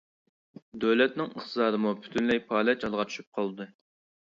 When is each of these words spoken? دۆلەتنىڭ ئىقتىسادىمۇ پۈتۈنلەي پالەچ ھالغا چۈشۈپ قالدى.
دۆلەتنىڭ 0.85 1.29
ئىقتىسادىمۇ 1.35 1.93
پۈتۈنلەي 2.07 2.43
پالەچ 2.49 2.89
ھالغا 2.89 3.09
چۈشۈپ 3.13 3.31
قالدى. 3.41 3.71